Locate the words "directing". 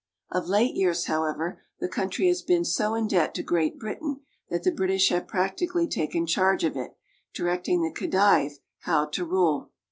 7.35-7.83